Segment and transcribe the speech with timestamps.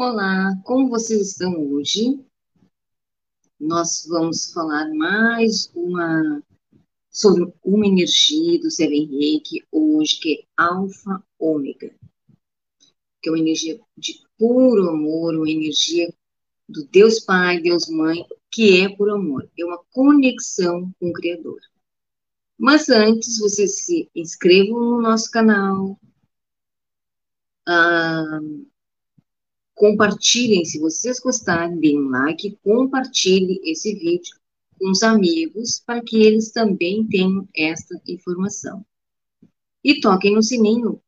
[0.00, 2.24] Olá, como vocês estão hoje?
[3.58, 6.40] Nós vamos falar mais uma
[7.10, 11.92] sobre uma energia do Seven Reiki hoje, que é Alfa Ômega,
[13.20, 16.14] que é uma energia de puro amor, uma energia
[16.68, 21.58] do Deus Pai, Deus Mãe, que é por amor, é uma conexão com o Criador.
[22.56, 25.98] Mas antes, vocês se inscrevam no nosso canal,
[27.66, 28.40] ah,
[29.78, 34.36] compartilhem, se vocês gostarem, deem um like, compartilhe esse vídeo
[34.78, 38.84] com os amigos, para que eles também tenham esta informação.
[39.82, 41.00] E toquem no sininho,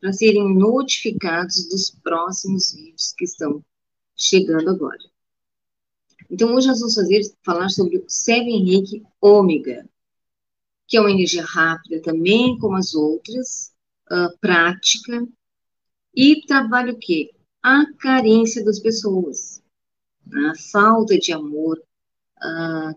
[0.00, 3.64] para serem notificados dos próximos vídeos que estão
[4.16, 4.98] chegando agora.
[6.28, 9.88] Então, hoje nós vamos fazer, falar sobre o Seven Reiki Ômega,
[10.88, 13.72] que é uma energia rápida também, como as outras,
[14.10, 15.26] uh, prática,
[16.14, 17.30] e trabalha o quê?
[17.68, 19.60] A carência das pessoas,
[20.32, 21.82] a falta de amor,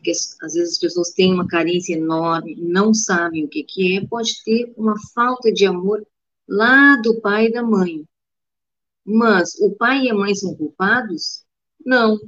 [0.04, 4.06] que às vezes as pessoas têm uma carência enorme, não sabem o que, que é,
[4.06, 6.06] pode ter uma falta de amor
[6.48, 8.06] lá do pai e da mãe.
[9.04, 11.44] Mas o pai e a mãe são culpados?
[11.84, 12.20] Não,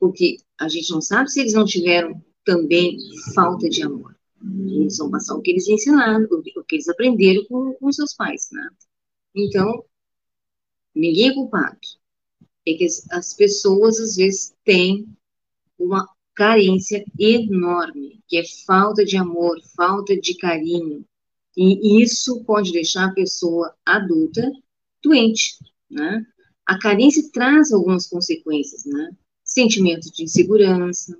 [0.00, 2.98] porque a gente não sabe se eles não tiveram também
[3.32, 4.16] falta de amor.
[4.42, 8.48] Eles vão passar o que eles ensinaram, o que eles aprenderam com, com seus pais,
[8.50, 8.68] né?
[9.36, 9.84] Então,
[10.94, 11.78] ninguém é culpado.
[12.66, 15.06] É que as, as pessoas, às vezes, têm
[15.78, 21.04] uma carência enorme, que é falta de amor, falta de carinho.
[21.56, 24.50] E isso pode deixar a pessoa adulta
[25.02, 25.56] doente,
[25.88, 26.26] né?
[26.66, 29.10] A carência traz algumas consequências, né?
[29.44, 31.16] Sentimento de insegurança,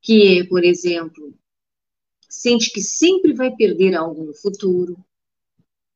[0.00, 1.34] que é, por exemplo,
[2.28, 4.96] sente que sempre vai perder algo no futuro,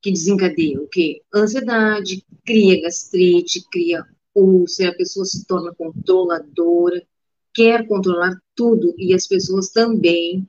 [0.01, 1.21] que desencadeia o quê?
[1.33, 7.05] Ansiedade, cria gastrite, cria úlcera, a pessoa se torna controladora,
[7.53, 10.47] quer controlar tudo, e as pessoas também,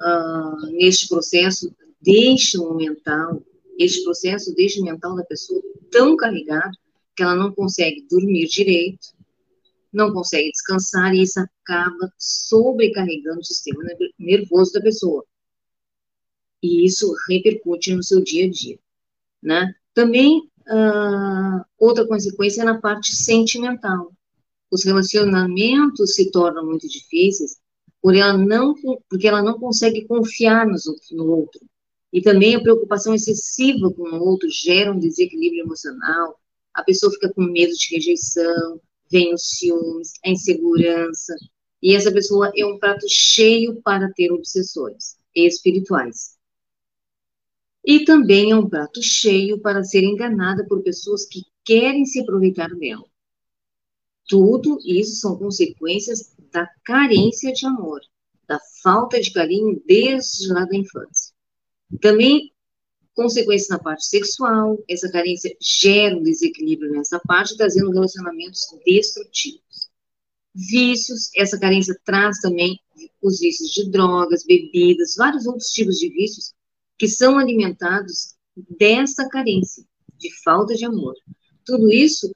[0.00, 3.42] uh, neste processo, deixam o mental,
[3.78, 6.76] este processo deixa o mental da pessoa tão carregado
[7.16, 9.14] que ela não consegue dormir direito,
[9.92, 13.82] não consegue descansar, e isso acaba sobrecarregando o sistema
[14.18, 15.24] nervoso da pessoa.
[16.64, 18.78] E isso repercute no seu dia a dia,
[19.42, 19.74] né?
[19.92, 24.10] Também, uh, outra consequência é na parte sentimental.
[24.70, 27.58] Os relacionamentos se tornam muito difíceis
[28.00, 28.74] por ela não,
[29.10, 31.60] porque ela não consegue confiar no outro.
[32.10, 36.40] E também a preocupação excessiva com o outro gera um desequilíbrio emocional,
[36.72, 38.80] a pessoa fica com medo de rejeição,
[39.10, 41.34] vem os ciúmes, a insegurança,
[41.82, 46.33] e essa pessoa é um prato cheio para ter obsessões espirituais.
[47.84, 52.70] E também é um prato cheio para ser enganada por pessoas que querem se aproveitar
[52.70, 53.04] dela.
[54.26, 58.00] Tudo isso são consequências da carência de amor,
[58.48, 61.34] da falta de carinho desde lá da infância.
[62.00, 62.50] Também
[63.14, 69.90] consequências na parte sexual, essa carência gera um desequilíbrio nessa parte, trazendo relacionamentos destrutivos.
[70.54, 72.80] Vícios, essa carência traz também
[73.22, 76.54] os vícios de drogas, bebidas, vários outros tipos de vícios
[76.98, 78.34] que são alimentados
[78.78, 79.84] dessa carência,
[80.16, 81.14] de falta de amor.
[81.64, 82.34] Tudo isso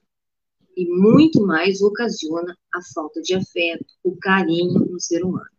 [0.77, 5.51] e muito mais ocasiona a falta de afeto, o carinho no ser humano.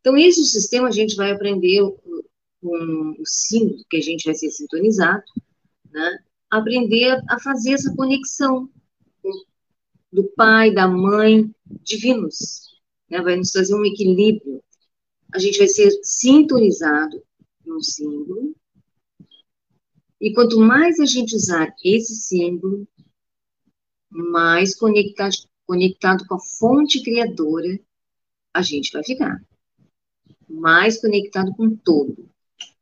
[0.00, 1.82] Então, esse sistema a gente vai aprender
[2.60, 5.24] com o símbolo que a gente vai ser sintonizado,
[5.90, 6.18] né?
[6.50, 8.68] aprender a fazer essa conexão
[10.12, 11.50] do pai, da mãe,
[11.82, 12.78] divinos,
[13.08, 13.20] né?
[13.22, 14.62] vai nos trazer um equilíbrio.
[15.32, 17.22] A gente vai ser sintonizado
[17.78, 18.56] num símbolo,
[20.20, 22.86] e quanto mais a gente usar esse símbolo,
[24.10, 27.78] mais conectado, conectado com a fonte criadora
[28.52, 29.40] a gente vai ficar.
[30.48, 32.28] Mais conectado com todo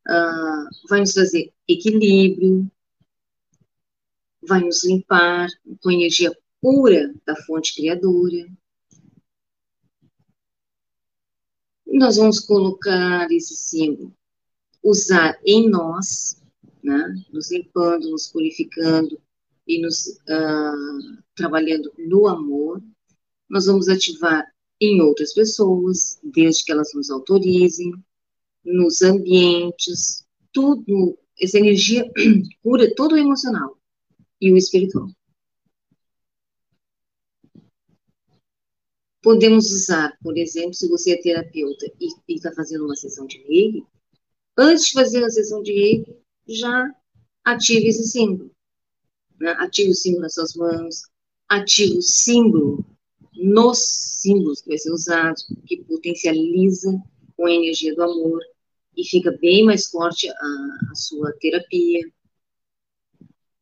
[0.08, 2.70] uh, vai nos trazer equilíbrio,
[4.40, 5.48] vai nos limpar
[5.82, 8.48] com energia pura da fonte criadora.
[11.86, 14.14] Nós vamos colocar esse símbolo,
[14.88, 16.40] usar em nós,
[16.82, 19.20] né, nos limpando, nos purificando
[19.66, 22.80] e nos uh, trabalhando no amor.
[23.50, 24.46] Nós vamos ativar
[24.80, 27.92] em outras pessoas, desde que elas nos autorizem
[28.64, 32.04] nos ambientes, tudo, essa energia
[32.62, 33.76] cura todo o emocional
[34.40, 35.08] e o espiritual.
[39.20, 43.84] Podemos usar, por exemplo, se você é terapeuta e está fazendo uma sessão de reiki,
[44.56, 46.16] antes de fazer a sessão de reiki,
[46.48, 46.90] já
[47.44, 48.50] ative esse símbolo.
[49.38, 49.50] Né?
[49.58, 51.02] Ative o símbolo nas suas mãos,
[51.48, 52.84] ativa o símbolo
[53.34, 55.36] nos símbolos que vai ser usado,
[55.66, 56.90] que potencializa
[57.36, 58.40] com a energia do amor
[58.96, 62.00] e fica bem mais forte a, a sua terapia.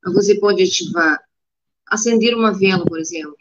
[0.07, 1.21] Você pode ativar,
[1.87, 3.37] acender uma vela, por exemplo.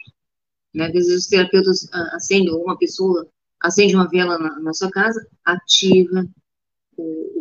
[0.73, 0.87] Né?
[0.87, 3.29] Às vezes os terapeutas ah, acendem, ou uma pessoa
[3.61, 6.27] acende uma vela na, na sua casa, ativa
[6.97, 7.32] o,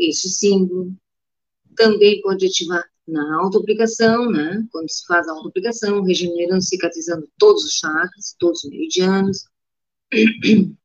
[0.00, 0.94] o, esse símbolo.
[1.76, 4.66] Também pode ativar na autoaplicação, né?
[4.70, 9.46] Quando se faz a autoaplicação, regenerando, cicatrizando todos os chakras, todos os meridianos.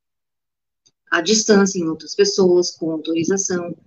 [1.12, 3.78] A distância em outras pessoas, com autorização.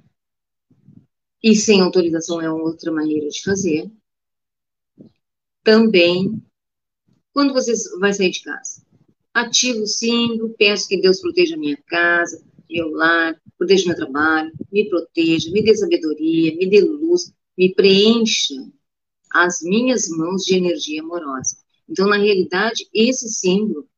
[1.43, 3.91] E sem autorização é outra maneira de fazer.
[5.63, 6.43] Também,
[7.33, 8.83] quando você vai sair de casa,
[9.35, 14.53] ativo o símbolo, peço que Deus proteja a minha casa, meu lar, proteja meu trabalho,
[14.71, 18.55] me proteja, me dê sabedoria, me dê luz, me preencha
[19.33, 21.57] as minhas mãos de energia amorosa.
[21.89, 23.89] Então, na realidade, esse símbolo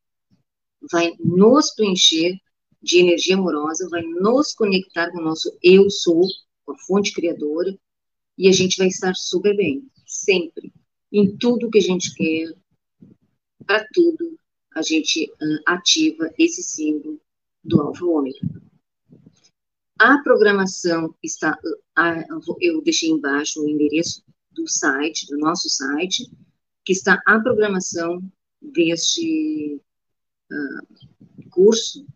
[0.91, 2.39] vai nos preencher
[2.83, 6.27] de energia amorosa, vai nos conectar com o nosso eu sou,
[6.65, 7.77] com a fonte criadora,
[8.39, 10.73] e a gente vai estar super bem, sempre,
[11.13, 12.55] em tudo que a gente quer,
[13.67, 14.39] para tudo,
[14.75, 17.21] a gente uh, ativa esse símbolo
[17.65, 18.39] do ômega.
[19.99, 21.59] A programação está,
[22.61, 26.31] eu deixei embaixo o endereço do site, do nosso site,
[26.85, 28.23] que está a programação
[28.61, 29.81] deste
[30.51, 32.07] uh, curso,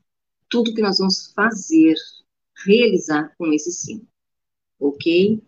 [0.48, 1.94] tudo que nós vamos fazer,
[2.64, 4.08] realizar com esse símbolo.
[4.78, 5.42] Ok?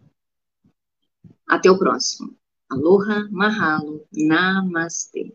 [1.46, 2.36] Até o próximo.
[2.68, 5.34] Aloha, mahalo, namastê.